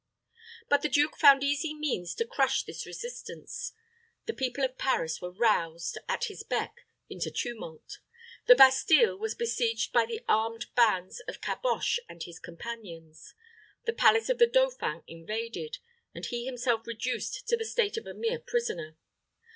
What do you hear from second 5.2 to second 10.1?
were roused, at his beck, into tumult; the Bastile was besieged by